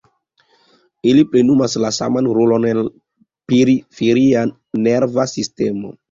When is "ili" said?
1.09-1.25